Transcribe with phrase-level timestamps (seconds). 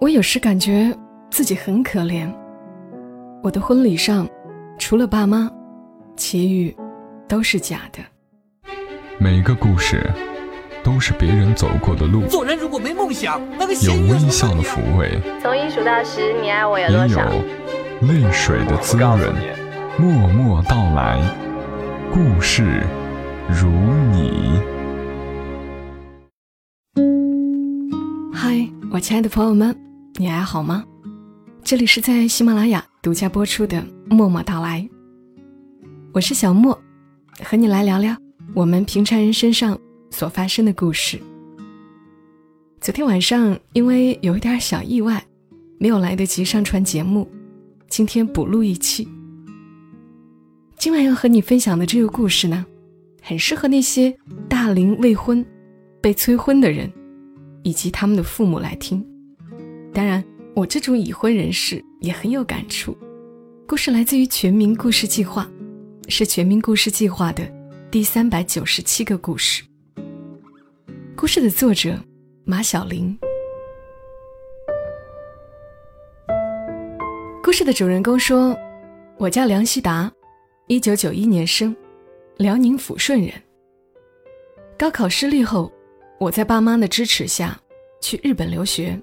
[0.00, 0.96] 我有时感觉
[1.30, 2.26] 自己很可怜。
[3.42, 4.26] 我的婚礼上，
[4.78, 5.50] 除了爸妈，
[6.16, 6.74] 其余
[7.28, 7.98] 都是假的。
[9.18, 10.10] 每个故事
[10.82, 17.30] 都是别人走过的路，做人如果没梦想，那个有微笑的抚慰，从一数到十，你爱我有也有多少？
[18.00, 19.20] 泪水的滋润。
[19.98, 21.20] 默默到来，
[22.10, 22.82] 故事
[23.50, 23.68] 如
[24.12, 24.58] 你。
[28.32, 29.76] 嗨，我亲爱的朋友们，
[30.20, 30.84] 你还好吗？
[31.64, 33.78] 这里是在喜马拉雅独家播出的
[34.14, 34.82] 《默默到来》，
[36.12, 36.78] 我是小莫，
[37.42, 38.14] 和你来聊聊
[38.54, 39.78] 我们平常人身上
[40.10, 41.18] 所发生的故事。
[42.82, 45.24] 昨天晚上因为有一点小意外，
[45.78, 47.26] 没有来得及上传节目，
[47.88, 49.08] 今天补录一期。
[50.76, 52.66] 今晚要和你分享的这个故事呢，
[53.22, 54.14] 很适合那些
[54.50, 55.42] 大龄未婚、
[56.02, 56.92] 被催婚的人，
[57.62, 59.02] 以及他们的父母来听。
[59.92, 62.96] 当然，我这种已婚人士也很有感触。
[63.66, 65.50] 故事来自于全民故事计划，
[66.08, 67.42] 是全民故事计划的
[67.90, 69.62] 第三百九十七个故事。
[71.16, 71.98] 故事的作者
[72.44, 73.18] 马小玲。
[77.42, 78.56] 故事的主人公说
[79.18, 80.10] ：“我叫梁希达。”
[80.68, 81.74] 一九九一年生，
[82.36, 83.32] 辽宁抚顺人。
[84.78, 85.70] 高考失利后，
[86.20, 87.60] 我在爸妈的支持下
[88.00, 88.96] 去日本留学。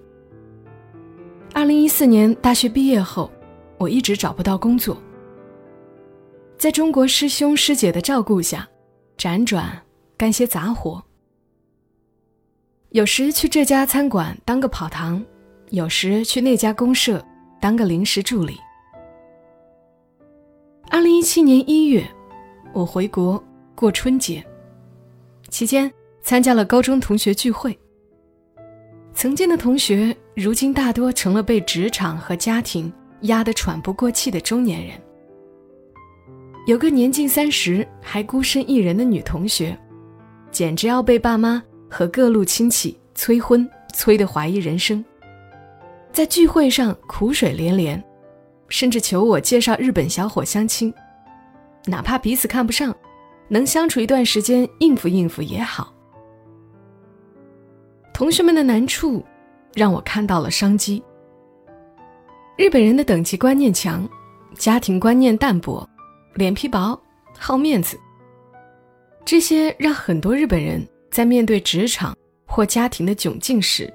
[1.57, 3.31] 二零一四年大学毕业后，
[3.79, 4.95] 我一直找不到工作。
[6.55, 8.69] 在中国师兄师姐的照顾下，
[9.17, 9.75] 辗转
[10.15, 11.03] 干些杂活。
[12.89, 15.25] 有时去这家餐馆当个跑堂，
[15.71, 17.25] 有时去那家公社
[17.59, 18.55] 当个临时助理。
[20.91, 22.07] 二零一七年一月，
[22.71, 24.45] 我回国过春节，
[25.49, 25.91] 期间
[26.21, 27.75] 参加了高中同学聚会。
[29.19, 34.93] 曾经的同学，如今大多成了被职场和家庭压得喘不过气的中年人。
[36.67, 39.75] 有个年近三十还孤身一人的女同学，
[40.51, 45.03] 简直要被爸妈和各路亲戚催婚催得怀疑人生，
[46.13, 48.01] 在聚会上苦水连连。
[48.69, 50.93] 甚至求我介绍日本小伙相亲，
[51.87, 52.95] 哪怕彼此看不上，
[53.47, 55.91] 能相处一段时间应付应付也好。
[58.17, 59.23] 同学们的难处，
[59.75, 61.03] 让我看到了商机。
[62.57, 64.09] 日本人的等级观念强，
[64.55, 65.87] 家庭观念淡薄，
[66.33, 66.99] 脸皮薄，
[67.37, 67.95] 好面子。
[69.23, 72.17] 这些让很多日本人在面对职场
[72.47, 73.93] 或家庭的窘境时，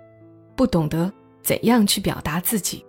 [0.55, 1.13] 不懂得
[1.43, 2.87] 怎样去表达自己。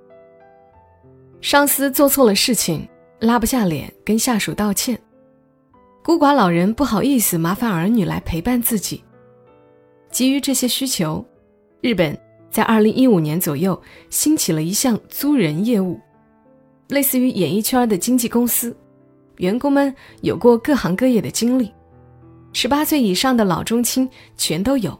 [1.41, 2.87] 上司做错了事情，
[3.19, 4.95] 拉不下脸跟下属道歉；
[6.03, 9.03] 孤寡老人不好意思麻烦儿女来陪伴自己。
[10.13, 11.25] 基于这些需求，
[11.81, 12.17] 日本
[12.49, 13.77] 在二零一五年左右
[14.09, 15.99] 兴起了一项租人业务，
[16.87, 18.73] 类似于演艺圈的经纪公司，
[19.39, 21.69] 员工们有过各行各业的经历，
[22.53, 24.97] 十八岁以上的老中青全都有，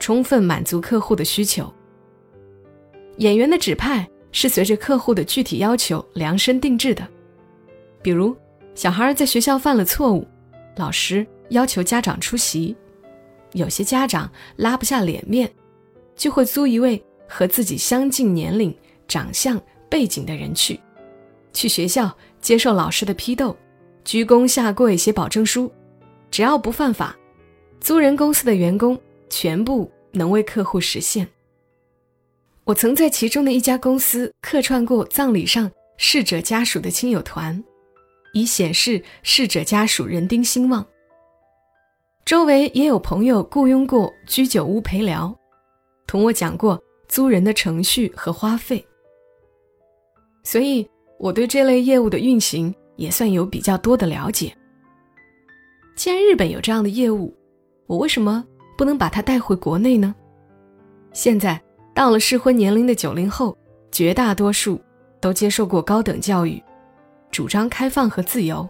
[0.00, 1.72] 充分满足客户的需求。
[3.18, 4.04] 演员的指派。
[4.32, 7.08] 是随着客户的具体要求量身定制的，
[8.02, 8.36] 比如
[8.74, 10.28] 小孩在学校犯了错误，
[10.76, 12.76] 老师要求家长出席，
[13.56, 15.50] 有些家长拉不下脸面，
[16.14, 18.74] 就会租一位和自己相近年龄、
[19.08, 20.78] 长相、背景的人去，
[21.54, 23.56] 去学校接受老师的批斗，
[24.04, 25.72] 鞠躬下跪写保证书，
[26.30, 27.16] 只要不犯法，
[27.80, 29.00] 租人公司的员工
[29.30, 31.26] 全部能为客户实现。
[32.64, 37.64] 我曾在其中的一家公司客串过葬礼上逝者家属的亲友团，
[38.34, 40.86] 以显示逝者家属人丁兴旺。
[42.26, 45.32] 周围也有朋友雇佣过居酒屋陪聊，
[46.08, 48.84] 同我讲过租人的程序和花费，
[50.42, 50.84] 所以
[51.20, 54.52] 我对这类业务的运行也算有比较多的了解。
[55.94, 57.32] 既然日本有这样的业务，
[57.86, 58.44] 我为什么
[58.76, 60.12] 不能把它带回国内呢？
[61.12, 61.62] 现在。
[61.94, 63.56] 到了适婚年龄的九零后，
[63.90, 64.78] 绝大多数
[65.18, 66.62] 都接受过高等教育，
[67.30, 68.68] 主张开放和自由，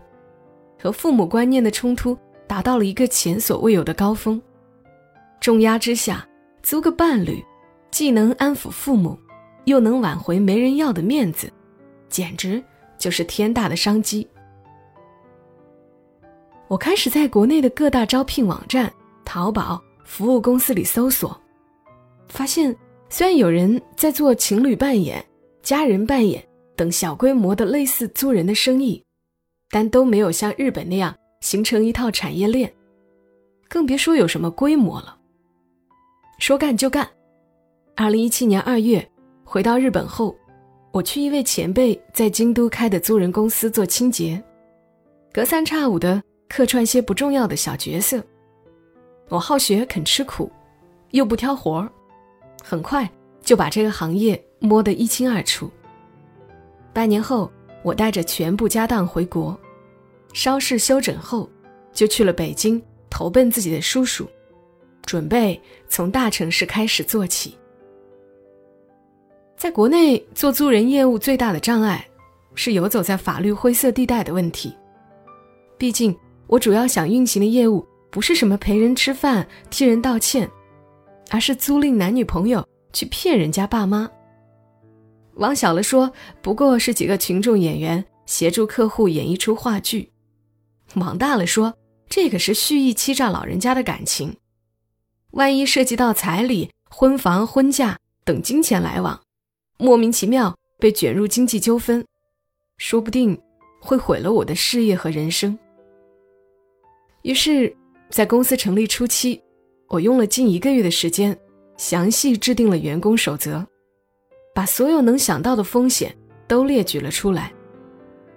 [0.81, 2.17] 和父母观念的冲突
[2.47, 4.41] 达到了一个前所未有的高峰。
[5.41, 6.27] 重压之下，
[6.63, 7.45] 租个伴侣，
[7.91, 9.19] 既能安抚父母，
[9.65, 11.53] 又能挽回没人要的面子，
[12.09, 12.63] 简直
[12.99, 14.27] 就是天大的商机。
[16.69, 18.93] 我开始在国内的各大招聘网站、
[19.25, 21.39] 淘宝服务公司里搜索，
[22.29, 22.77] 发现。
[23.09, 25.25] 虽然有人在做情侣扮演、
[25.63, 26.45] 家人扮演
[26.75, 29.01] 等小规模的类似租人的生意，
[29.71, 31.15] 但都没有像日本那样
[31.47, 32.69] 形成一套产业链，
[33.69, 35.17] 更别说有什么规模了。
[36.41, 37.09] 说干就干。
[37.95, 39.09] 二零一七年二月，
[39.45, 40.37] 回到日本后，
[40.91, 44.43] 我去一位前辈在京都开的租人公司做清洁，
[45.33, 48.21] 隔三差五的客串些不重要的小角色。
[49.29, 50.51] 我好学，肯吃苦，
[51.13, 51.89] 又不挑活儿，
[52.61, 53.09] 很快
[53.41, 55.71] 就把这个行业摸得一清二楚。
[56.93, 57.49] 半年后，
[57.85, 59.57] 我带着全部家当回国，
[60.37, 61.49] 稍事休整后，
[61.94, 64.29] 就去了北京投奔自己的叔叔，
[65.06, 67.56] 准备从大城市开始做起。
[69.56, 72.06] 在国内做租人业务最大的障碍，
[72.55, 74.77] 是游走在法律灰色地带的问题。
[75.79, 76.15] 毕竟
[76.47, 80.47] 我主要想运行的业务不是什么陪人吃饭、替人道歉，
[81.31, 82.62] 而是租赁男女朋友
[82.93, 84.06] 去骗人家爸妈。
[85.37, 86.12] 往小了说，
[86.43, 90.06] 不过是几个群众演员协助客户演一出话剧；
[90.94, 91.77] 往大了说，
[92.09, 94.37] 这可是蓄意欺诈老人家的感情。
[95.33, 99.21] 万一涉及到彩礼、婚房、婚嫁等金钱来往，
[99.77, 102.05] 莫名其妙被卷入经济纠纷，
[102.79, 103.38] 说不定
[103.81, 105.59] 会毁了我的事业和人生。
[107.23, 107.77] 于是，
[108.09, 109.43] 在公司成立初期，
[109.88, 111.37] 我用了近一个月的时间，
[111.77, 113.67] 详细制定了员工守则，
[114.55, 116.17] 把所有能想到的风险
[116.47, 117.53] 都列举了出来，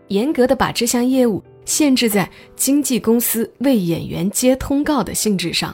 [0.07, 5.73] 严格的把这项业务限制在经纪公司为演员接通告的性质上，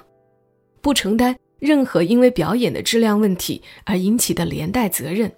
[0.81, 5.31] 不承担任何因为表演的质量问题而引起的连带责任。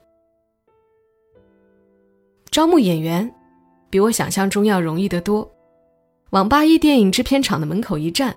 [2.49, 3.31] 招募演员，
[3.91, 5.47] 比我想象中要容易得多。
[6.31, 8.35] 往八一电影制片厂的门口一站，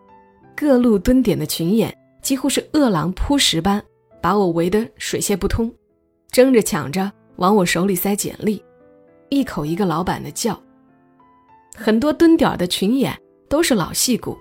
[0.55, 3.82] 各路蹲点的群演几乎是饿狼扑食般，
[4.20, 5.73] 把我围得水泄不通，
[6.31, 8.62] 争着抢着往我手里塞简历，
[9.31, 10.61] 一口一个老板的叫。
[11.75, 13.17] 很多蹲点的群演
[13.49, 14.37] 都是老戏骨，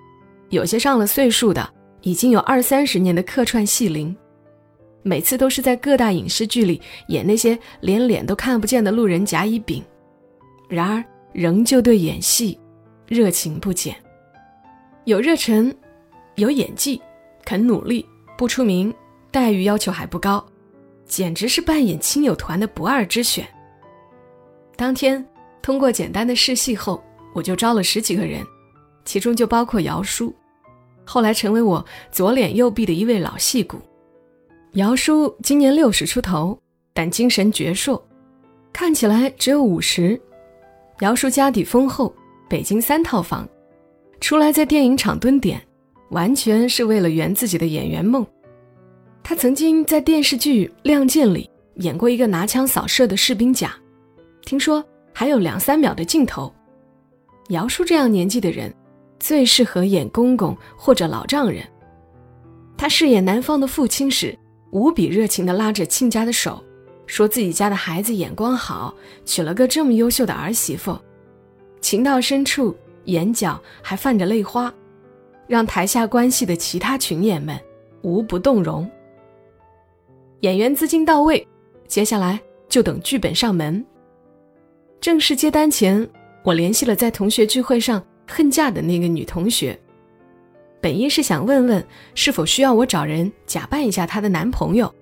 [0.50, 1.68] 有些上了岁数的，
[2.02, 4.14] 已经有二三十年的客串戏龄。
[5.02, 9.82] 每次都是在各大影视剧里演那些连脸都看不见的路人甲乙丙，
[10.68, 12.58] 然而仍旧对演戏
[13.06, 13.96] 热情不减。
[15.04, 15.74] 有热忱，
[16.34, 17.00] 有演技，
[17.44, 18.04] 肯努力，
[18.36, 18.92] 不出名，
[19.30, 20.44] 待遇要求还不高，
[21.06, 23.46] 简直是扮演亲友团的不二之选。
[24.76, 25.26] 当天
[25.62, 28.44] 通过简单的试戏后，我就招了十几个人，
[29.04, 30.34] 其中就包括姚叔，
[31.04, 33.78] 后来成为我左脸右臂的一位老戏骨。
[34.74, 36.58] 姚叔今年六十出头，
[36.92, 38.00] 但精神矍铄，
[38.72, 40.20] 看起来只有五十。
[41.00, 42.14] 姚叔家底丰厚，
[42.48, 43.48] 北京三套房，
[44.20, 45.60] 出来在电影厂蹲点，
[46.10, 48.26] 完全是为了圆自己的演员梦。
[49.22, 53.74] 他曾经在电视剧《亮剑》里演过一个拿枪扫射的士兵甲，
[54.44, 56.52] 听说还有两三秒的镜头。
[57.50, 58.74] 姚叔这样年纪的人，
[59.20, 61.64] 最适合演公公或者老丈人。
[62.76, 64.36] 他饰演男方的父亲时。
[64.72, 66.62] 无比热情地拉着亲家的手，
[67.04, 68.94] 说自己家的孩子眼光好，
[69.24, 70.96] 娶了个这么优秀的儿媳妇，
[71.80, 72.72] 情到深处，
[73.06, 74.72] 眼角还泛着泪花，
[75.48, 77.58] 让台下关系的其他群演们
[78.02, 78.88] 无不动容。
[80.42, 81.44] 演员资金到位，
[81.88, 83.84] 接下来就等剧本上门。
[85.00, 86.08] 正式接单前，
[86.42, 89.78] 我联系了在同学聚会上恨嫁的那个女同学。
[90.80, 94.92] 本意是想问问是否需要我找人假扮一下她的男朋友，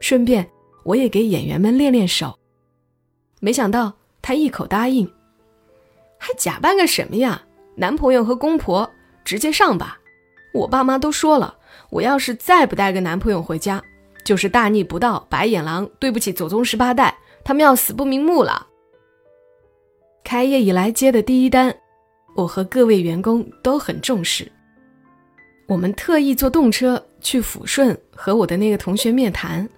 [0.00, 0.48] 顺便
[0.82, 2.36] 我也给演员们练练手。
[3.40, 5.08] 没想到她一口答应，
[6.18, 7.42] 还假扮个什么呀？
[7.76, 8.90] 男朋友和公婆
[9.24, 9.98] 直接上吧！
[10.52, 11.56] 我爸妈都说了，
[11.90, 13.82] 我要是再不带个男朋友回家，
[14.24, 18.66] 就是大逆不道、白眼狼，对不起祖宗十八代，他们要死不瞑目了。
[20.24, 21.74] 开业以来接的第一单，
[22.34, 24.50] 我和各位员工都很重视。
[25.66, 29.68] 我们特意坐动车去抚顺和我的那个同学面谈，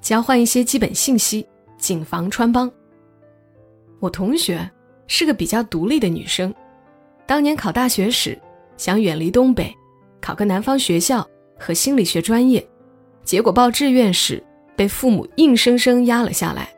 [0.00, 1.46] 交换一些基本信息，
[1.78, 2.70] 谨防穿帮。
[3.98, 4.68] 我同学
[5.06, 6.54] 是个比较独立的女生，
[7.26, 8.38] 当年考大学时
[8.76, 9.74] 想远离东北，
[10.20, 11.26] 考个南方学校
[11.58, 12.66] 和心理学专业，
[13.24, 14.42] 结果报志愿时
[14.76, 16.68] 被父母硬生生压了下来，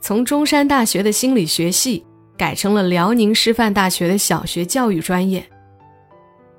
[0.00, 2.04] 从中山大学的心理学系
[2.36, 5.44] 改成了辽宁师范大学的小学教育专业。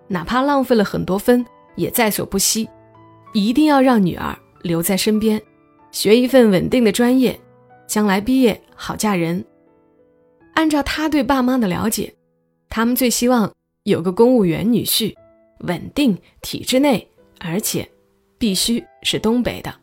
[0.07, 2.67] 哪怕浪费了很多分，也在所不惜，
[3.33, 5.41] 一定要让女儿留在身边，
[5.91, 7.39] 学一份稳定的专业，
[7.87, 9.43] 将来毕业好嫁人。
[10.53, 12.13] 按照他对爸妈的了解，
[12.69, 13.51] 他们最希望
[13.83, 15.13] 有个公务员女婿，
[15.59, 17.07] 稳定体制内，
[17.39, 17.87] 而且
[18.37, 19.73] 必须是东北的。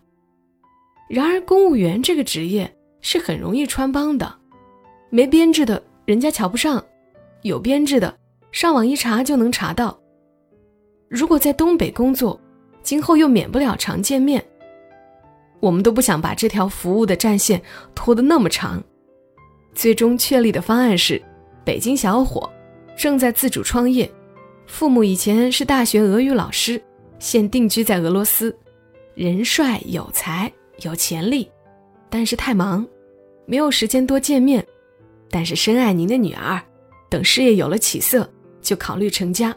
[1.08, 4.34] 然而，公务员这个职业是很容易穿帮的，
[5.14, 6.84] 没编制的人家瞧不上，
[7.42, 8.12] 有编制的
[8.50, 9.96] 上网一查就能查到。
[11.08, 12.40] 如果在东北工作，
[12.82, 14.44] 今后又免不了常见面。
[15.60, 17.62] 我们都不想把这条服务的战线
[17.94, 18.82] 拖得那么长。
[19.72, 21.22] 最终确立的方案是：
[21.64, 22.52] 北京小伙
[22.96, 24.10] 正在自主创业，
[24.66, 26.82] 父母以前是大学俄语老师，
[27.20, 28.52] 现定居在俄罗斯，
[29.14, 31.48] 人帅有才有潜力，
[32.10, 32.84] 但是太忙，
[33.46, 34.66] 没有时间多见面。
[35.34, 36.62] 但是深爱您的女儿，
[37.10, 39.52] 等事业有了起色，就考虑成家。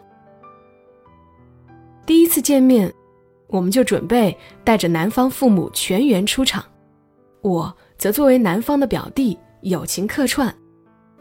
[2.04, 2.92] 第一次见面，
[3.46, 6.66] 我们就准备带着男方父母全员出场，
[7.42, 9.38] 我则作为男方的表弟。
[9.62, 10.52] 友情客串，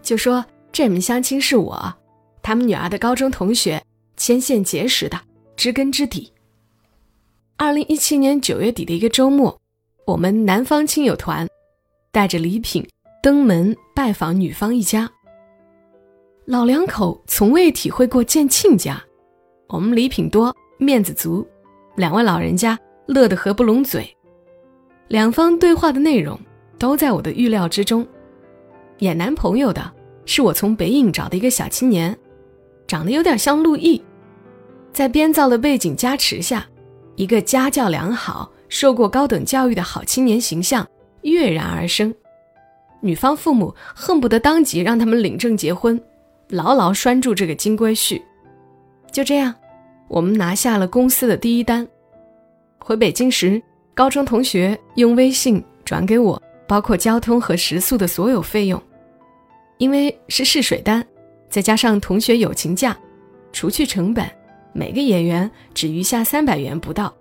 [0.01, 1.95] 就说这门相亲是我，
[2.43, 3.83] 他们女儿的高中同学，
[4.17, 5.21] 牵线结识的，
[5.55, 6.33] 知根知底。
[7.59, 9.61] 二零一七年九月底的一个周末，
[10.07, 11.47] 我们男方亲友团
[12.11, 12.87] 带着礼品
[13.27, 15.11] 登门拜访女方一家。
[16.45, 19.03] 老两口从未体会过见亲家，
[19.67, 21.45] 我们礼品多，面子足，
[21.97, 24.09] 两位老人家乐得合不拢嘴。
[25.09, 26.39] 两方对话的内容
[26.79, 28.07] 都在我的预料之中。
[28.99, 29.93] 演男朋友的
[30.25, 32.17] 是我从北影找的一个小青年，
[32.87, 34.01] 长得有点像陆毅，
[34.93, 36.65] 在编造的背景加持下，
[37.17, 40.87] 一个家教良好、受过高等教育的好青年形象
[41.23, 42.15] 跃然而生。
[43.07, 46.01] 女方父母恨不得当即让他们领证结婚，
[46.49, 48.21] 牢牢拴住这个金龟婿。
[49.13, 49.55] 就这样，
[50.09, 51.87] 我们拿下了公司的第一单。
[52.79, 53.63] 回北京时，
[53.95, 56.43] 高中同学用微信转给我。
[56.69, 58.83] 包括交通和食宿的所有费用，
[59.79, 61.07] 因为是试水单，
[61.49, 62.99] 再加上同学友情价，
[63.53, 64.29] 除去成本，
[64.73, 67.15] 每个演员只余下三百元不到。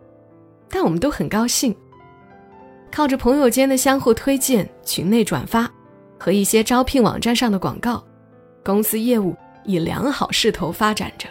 [0.68, 1.76] 但我们都很高兴，
[2.96, 5.70] 靠着朋友间的相互推荐、群内转发
[6.18, 8.02] 和一些招聘网站上的广告，
[8.64, 9.36] 公司业务
[9.66, 11.28] 以良好势头发展着。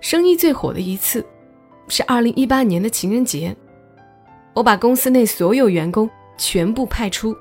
[0.00, 1.24] 生意最火的一次，
[1.86, 3.56] 是二零一八年的情人节，
[4.52, 6.10] 我把公司内所有员工。
[6.36, 7.36] 全部派出，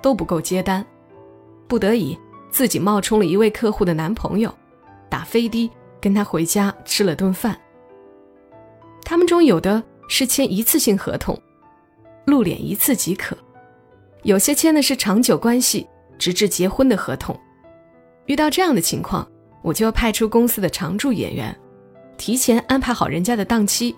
[0.00, 0.84] 都不够接单，
[1.66, 2.16] 不得已
[2.50, 4.52] 自己冒充了一位客户的男朋友，
[5.08, 5.68] 打飞的
[6.00, 7.58] 跟他回家吃了顿饭。
[9.02, 11.36] 他们中有的是签一次性合同，
[12.28, 13.34] 露脸一次即可；
[14.22, 17.38] 有些签的是长久关系，直至结婚的合同。
[18.26, 19.26] 遇到这样的情况，
[19.62, 21.56] 我就派出公司的常驻演员，
[22.16, 23.96] 提前安排好人家的档期，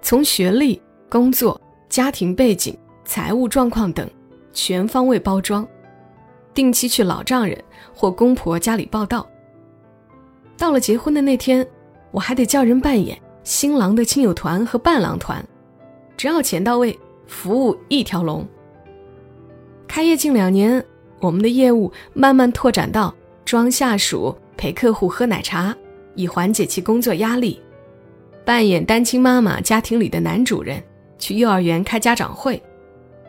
[0.00, 2.76] 从学历、工作、家庭背景。
[3.04, 4.06] 财务状况等，
[4.52, 5.66] 全方位包装，
[6.52, 7.58] 定期去老丈人
[7.94, 9.26] 或公婆家里报道。
[10.58, 11.66] 到了结婚的那天，
[12.10, 15.42] 我还得叫人扮演新郎的亲友团和伴郎团，
[16.18, 16.98] 只要钱到位，
[17.28, 18.44] 服务一条龙。
[19.86, 20.84] 开业近两年，
[21.20, 25.76] 我们的业务慢慢拓展到装下属、陪客户喝奶茶，
[26.14, 27.60] 以缓解其工作压力；
[28.44, 30.82] 扮演单亲妈妈家庭里的男主人，
[31.18, 32.60] 去幼儿园开家长会。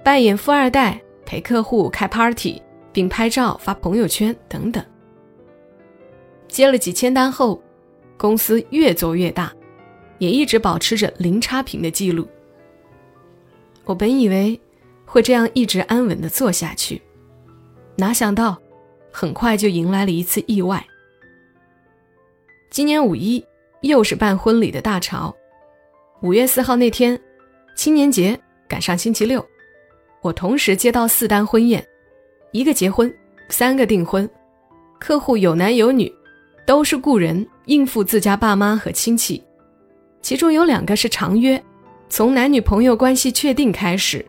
[0.04, 4.84] 扮演富二代陪客户开 party，并拍照发朋友圈等等。
[6.48, 7.62] 接了几千单后，
[8.18, 9.54] 公司越做越大，
[10.18, 12.28] 也一直保持着零差评的记录。
[13.90, 14.60] 我本以为
[15.04, 17.02] 会这样一直安稳的做下去，
[17.96, 18.56] 哪想到
[19.12, 20.86] 很快就迎来了一次意外。
[22.70, 23.44] 今年五一
[23.82, 25.36] 又是办婚礼的大潮，
[26.22, 27.20] 五月四号那天，
[27.76, 29.44] 青年节赶上星期六。
[30.22, 31.84] 我同时接到四单婚宴，
[32.52, 33.12] 一个结婚，
[33.50, 34.30] 三个订婚，
[35.00, 36.14] 客户有男有女，
[36.64, 39.44] 都是故人应付自家爸妈和亲戚，
[40.22, 41.60] 其中有两个是长约，
[42.10, 44.26] 从男女朋友关系确定开始，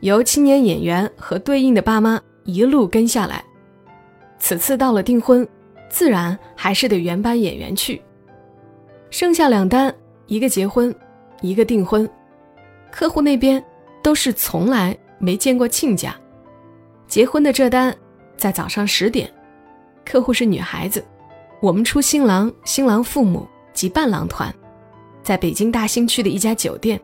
[0.00, 3.42] 由青年演员和对应的爸妈一路跟下来。
[4.38, 5.46] 此次到了订婚，
[5.88, 8.02] 自然还是得原班演员去。
[9.10, 9.94] 剩下两单，
[10.26, 10.94] 一个结婚，
[11.40, 12.08] 一个订婚，
[12.90, 13.62] 客户那边
[14.02, 14.96] 都是从来。
[15.22, 16.16] 没见过亲家，
[17.06, 17.94] 结婚的这单
[18.38, 19.30] 在早上十点，
[20.02, 21.04] 客户是女孩子，
[21.60, 24.50] 我们出新郎、新郎父母及伴郎团，
[25.22, 26.98] 在北京大兴区的一家酒店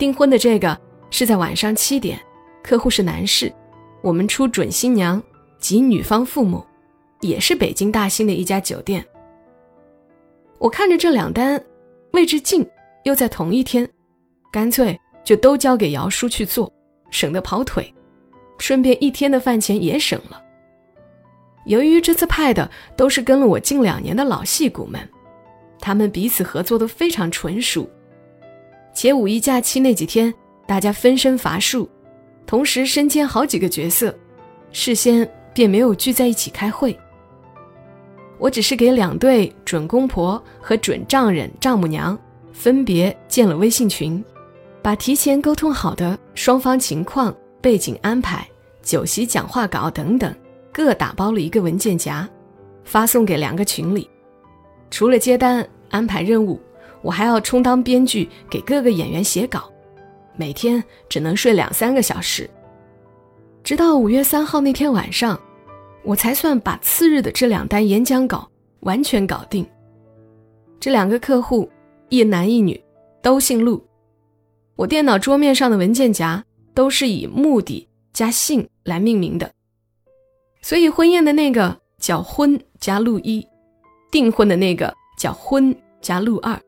[0.00, 0.80] 订婚的这个
[1.10, 2.18] 是在晚上七点，
[2.62, 3.52] 客户是男士，
[4.00, 5.22] 我们出准新娘
[5.58, 6.64] 及女方父母，
[7.20, 9.04] 也是北京大兴的一家酒店。
[10.56, 11.62] 我看着这两单
[12.12, 12.66] 位置近，
[13.04, 13.86] 又在同一天，
[14.50, 16.72] 干脆就都交给姚叔去做。
[17.10, 17.92] 省得跑腿，
[18.56, 20.42] 顺便一天的饭钱也省了。
[21.66, 25.06] 由于这次派的都是跟了我近两年的老戏骨们，
[25.78, 27.86] 他们彼此合作的非常纯熟，
[28.92, 30.32] 且五一假期那几天
[30.66, 31.88] 大家分身乏术，
[32.46, 34.14] 同时身兼好几个角色，
[34.72, 36.98] 事先便没有聚在一起开会。
[38.38, 42.18] 我只是给两对准公婆和准丈人丈母娘
[42.52, 44.22] 分别建了微信群，
[44.80, 48.46] 把提前沟通好的双方情况、背景安排、
[48.82, 50.34] 酒席讲话稿等等，
[50.72, 52.28] 各打包了一个文件夹，
[52.82, 54.08] 发送给两个群里。
[54.90, 56.58] 除了接单、安排任务，
[57.02, 59.70] 我还要充当编剧，给各个演员写稿，
[60.36, 62.48] 每天只能睡两三个小时。
[63.62, 65.38] 直到五月三号那天晚上，
[66.02, 68.48] 我才算把次日的这两单演讲稿
[68.80, 69.66] 完全搞定。
[70.78, 71.68] 这两个客户，
[72.08, 72.82] 一男一女，
[73.22, 73.82] 都姓陆。
[74.76, 76.42] 我电脑桌面上的文件夹
[76.72, 79.52] 都是以目的加姓来命名的，
[80.62, 83.46] 所以婚宴的那个叫婚加陆一，
[84.10, 86.58] 订婚的那个叫婚加陆二。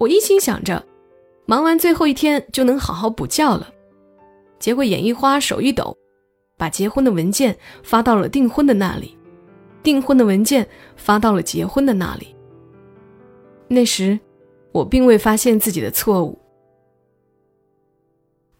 [0.00, 0.82] 我一心想着，
[1.44, 3.70] 忙完最后一天就能好好补觉了。
[4.58, 5.94] 结果眼一花，手一抖，
[6.56, 9.14] 把结婚的文件发到了订婚的那里，
[9.82, 10.66] 订婚的文件
[10.96, 12.34] 发到了结婚的那里。
[13.68, 14.18] 那时，
[14.72, 16.38] 我并未发现自己的错误。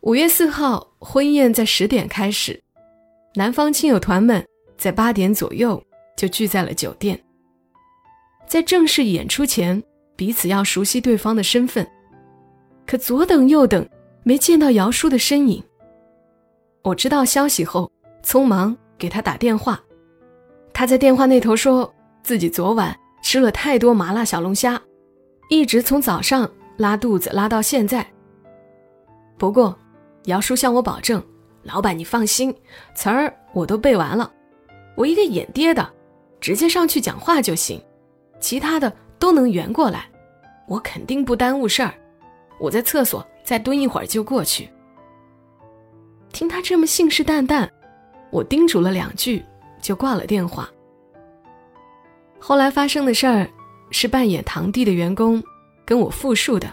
[0.01, 2.63] 五月四号，婚宴在十点开始，
[3.35, 5.83] 男方亲友团们在八点左右
[6.19, 7.19] 就聚在了酒店。
[8.47, 9.83] 在正式演出前，
[10.21, 11.91] 彼此要熟悉对方的身份，
[12.87, 13.89] 可左等右等，
[14.23, 15.65] 没见到姚叔的身影。
[16.83, 17.91] 我知道消息后，
[18.23, 19.81] 匆忙给他打电话。
[20.75, 21.91] 他在电话那头说
[22.23, 24.79] 自己昨晚吃了太多麻辣小龙虾，
[25.49, 26.47] 一直从早上
[26.77, 28.07] 拉肚子拉到现在。
[29.39, 29.75] 不过，
[30.25, 31.25] 姚叔向我保证
[31.65, 32.55] ：“老板，你放心，
[32.95, 34.31] 词儿我都背完了，
[34.97, 35.91] 我一个演爹的，
[36.43, 37.83] 直接上去讲话就行，
[38.39, 40.10] 其他的都能圆过来，
[40.71, 41.93] 我肯定不耽误事儿。
[42.61, 44.71] 我在厕所再蹲一会儿就过去。”
[46.33, 47.69] 听他这么信誓旦旦，
[48.31, 49.45] 我叮嘱了两句，
[49.83, 50.71] 就挂了电话。
[52.39, 53.51] 后来发生的事儿，
[53.91, 55.43] 是扮演堂弟的员工
[55.85, 56.73] 跟我复述的。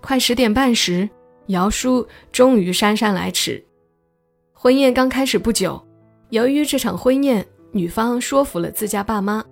[0.00, 1.06] 快十点半时，
[1.48, 3.62] 姚叔终于姗姗来迟。
[4.54, 5.80] 婚宴刚开始不久，
[6.30, 9.44] 由于这场婚宴，女方说服了自家爸妈，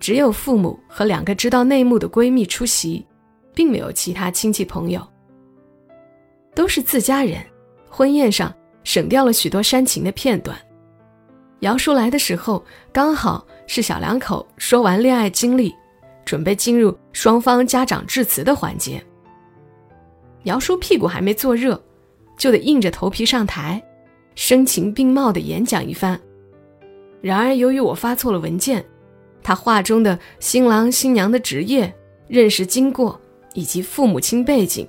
[0.00, 3.06] 只有父母和两个知道内幕的闺蜜出席，
[3.54, 5.06] 并没有其他亲戚朋友，
[6.54, 7.38] 都是自家人。
[7.92, 10.56] 婚宴上省掉了许多煽情的片段。
[11.58, 15.74] 姚叔来的时候，刚好是小两口说完恋爱经历，
[16.24, 19.04] 准备进入双方家长致辞的环节。
[20.44, 21.78] 姚叔屁股还没坐热，
[22.38, 23.82] 就得硬着头皮上台，
[24.34, 26.18] 声情并茂地演讲一番。
[27.20, 28.82] 然而由于我发错了文件，
[29.50, 31.92] 他话中的新郎新娘的职业、
[32.28, 33.20] 认识经过
[33.52, 34.86] 以及父母亲背景，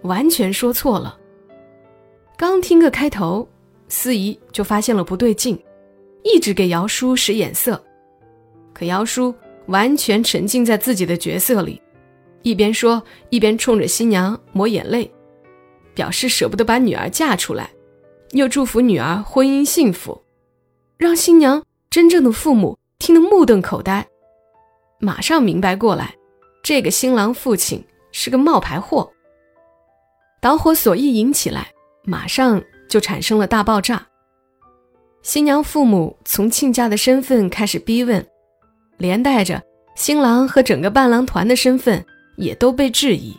[0.00, 1.14] 完全说错了。
[2.34, 3.46] 刚听个开头，
[3.90, 5.62] 司仪就发现了不对劲，
[6.22, 7.78] 一直给姚叔使眼色。
[8.72, 9.34] 可姚叔
[9.66, 11.78] 完全沉浸在自己的角色里，
[12.40, 15.12] 一边说一边冲着新娘抹眼泪，
[15.92, 17.68] 表示舍不得把女儿嫁出来，
[18.30, 20.22] 又祝福女儿婚姻幸福，
[20.96, 24.06] 让新娘真正的父母听得目瞪口呆，
[24.98, 26.14] 马上明白过来，
[26.62, 29.10] 这个新郎父亲是个冒牌货。
[30.40, 31.68] 导火索一引起来。
[32.04, 34.06] 马上就产生了大爆炸。
[35.22, 38.26] 新娘父母从亲家的身份开始逼问，
[38.96, 39.62] 连带着
[39.94, 42.02] 新郎和整个伴郎团的身份
[42.38, 43.36] 也都被质疑。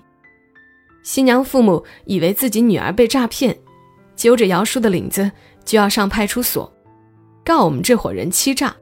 [1.01, 3.57] 新娘父母以为自己女儿被诈骗，
[4.15, 5.31] 揪着姚叔的领子
[5.65, 6.71] 就要上派出所，
[7.43, 8.75] 告我们这伙人欺诈。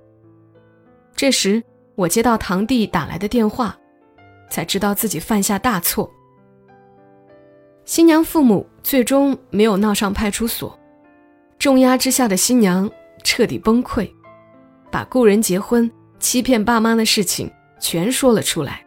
[1.18, 1.64] 这时
[1.96, 3.76] 我接到堂弟打来的电话，
[4.52, 6.10] 才知道自己犯下大错。
[7.86, 10.78] 新娘父母最终没有闹上派出所，
[11.58, 12.88] 重压之下的新娘
[13.24, 14.08] 彻底崩溃，
[14.92, 18.86] 把故人结婚欺骗爸妈的事情全说了出来，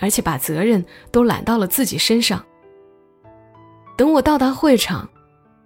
[0.00, 2.44] 而且把责任都揽到了自己身上。
[3.96, 5.08] 等我到达会场，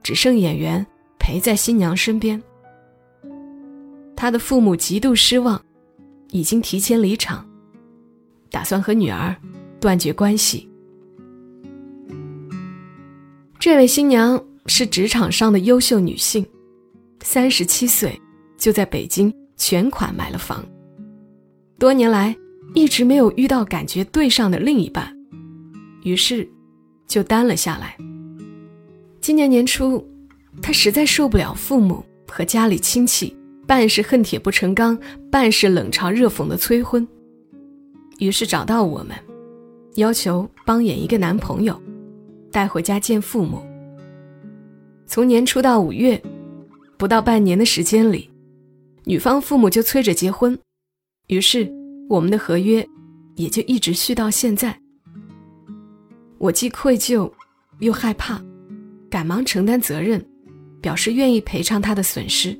[0.02, 0.86] 只剩演员
[1.18, 2.42] 陪在新娘身边。
[4.22, 5.60] 他的父母极度失望，
[6.30, 7.44] 已经提前离场，
[8.52, 9.34] 打算和女儿
[9.80, 10.70] 断绝关系。
[13.58, 16.46] 这位新娘是职场上的优秀女性，
[17.24, 18.16] 三十七岁
[18.56, 20.64] 就在北京全款买了房，
[21.76, 22.32] 多年来
[22.76, 25.12] 一直没有遇到感觉对上的另一半，
[26.04, 26.48] 于是
[27.08, 27.96] 就单了下来。
[29.20, 30.08] 今年年初，
[30.62, 33.36] 她实在受不了父母和家里亲戚
[33.72, 34.98] 半是恨铁不成钢、
[35.30, 37.08] 半是冷嘲热讽的催婚，
[38.18, 39.16] 于是找到我们，
[39.94, 41.80] 要求帮演一个男朋友。
[42.50, 43.62] 带回家见父母。
[45.06, 46.22] 从年初到五月，
[46.98, 48.30] 不到半年的时间里，
[49.04, 50.56] 女方父母就催着结婚，
[51.28, 51.66] 于是
[52.10, 52.86] 我们的合约
[53.36, 54.78] 也就一直续到现在。
[56.36, 57.32] 我既愧疚
[57.78, 58.38] 又害怕，
[59.08, 60.22] 赶忙承担责任，
[60.82, 62.54] 表示愿意赔偿他的损失。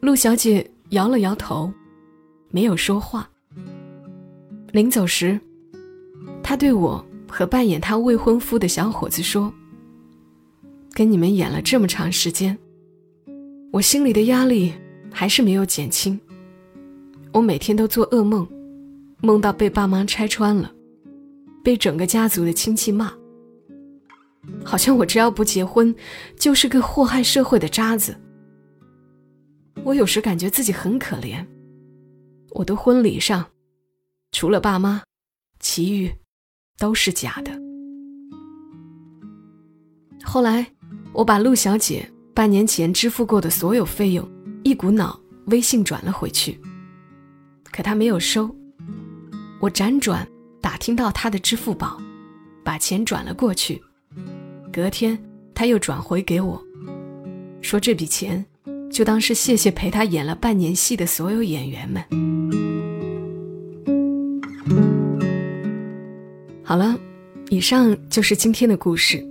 [0.00, 1.72] 陆小姐摇了摇头，
[2.50, 3.28] 没有说话。
[4.70, 5.38] 临走时，
[6.42, 9.52] 她对我和扮演她未婚夫的小伙子说
[10.94, 12.56] ：“跟你们演了这么长时间，
[13.72, 14.72] 我心里的压力
[15.12, 16.18] 还是没有减轻。
[17.32, 18.46] 我每天都做噩梦，
[19.20, 20.72] 梦到被爸妈拆穿了，
[21.64, 23.12] 被整个家族的亲戚骂，
[24.64, 25.92] 好像我只要不结婚，
[26.36, 28.16] 就是个祸害社会的渣子。
[29.88, 31.42] 我有时感觉自己很可怜，
[32.50, 33.46] 我的婚礼上。”
[34.32, 35.02] 除了爸妈，
[35.60, 36.14] 其余
[36.78, 37.50] 都是假的。
[40.22, 40.66] 后来，
[41.14, 44.30] 我把陆小姐半年前支付过的所有费用
[44.62, 46.60] 一股脑微信转了回去，
[47.72, 48.54] 可她没有收。
[49.58, 50.28] 我辗转
[50.60, 51.98] 打听到她的支付宝，
[52.62, 53.82] 把钱转了过去。
[54.70, 55.18] 隔天，
[55.54, 56.62] 她又转回给我，
[57.62, 58.44] 说这笔钱
[58.90, 62.02] 就当是谢谢陪他演了半年戏的所有演员们。
[66.64, 66.98] 好了，
[67.48, 69.24] 以上就是今天的故事。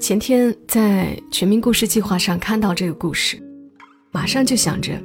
[0.00, 3.40] 前天在全民故事计划上看到这个故事，
[4.10, 5.00] 马上就想着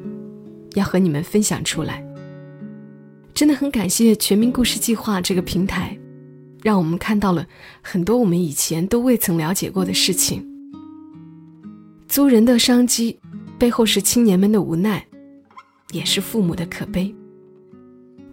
[0.76, 2.04] 要和你们分享出来。
[3.34, 5.98] 真的很感谢全民故事计划这个平台，
[6.62, 7.46] 让我们看到了
[7.82, 10.53] 很多我们以前都未曾了解过的事情。
[12.14, 13.20] 租人的商机
[13.58, 15.04] 背后是青年们的无奈，
[15.94, 17.12] 也是父母的可悲。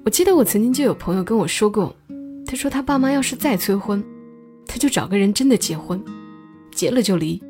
[0.05, 1.97] 我记得我曾经就有朋友跟我说过。
[2.45, 4.05] 他说：“他爸妈要是再催婚，
[4.67, 5.99] 他就找个人真的结婚，
[6.73, 7.43] 结了就离，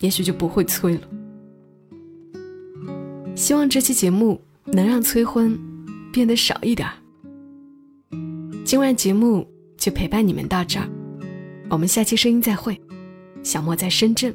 [0.00, 1.08] 也许就不会催了。”
[3.34, 5.58] 希望这期节目能让催婚
[6.12, 6.86] 变得少一点
[8.62, 10.86] 今晚节目就陪伴你们到这儿，
[11.70, 12.78] 我们下期声音再会。
[13.42, 14.34] 小莫在深圳，